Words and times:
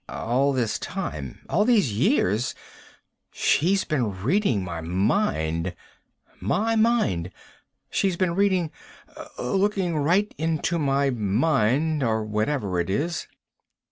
All 0.09 0.51
this 0.51 0.79
time, 0.79 1.45
all 1.47 1.63
these 1.63 1.93
years, 1.93 2.55
she's 3.31 3.83
been 3.83 4.23
reading 4.23 4.63
my 4.63 4.81
mind! 4.81 5.75
My 6.39 6.75
mind. 6.75 7.29
She's 7.91 8.17
been 8.17 8.33
reading... 8.33 8.71
looking 9.37 9.95
right 9.95 10.33
into 10.39 10.79
my 10.79 11.11
mind, 11.11 12.01
or 12.01 12.23
whatever 12.25 12.79
it 12.79 12.89
is." 12.89 13.27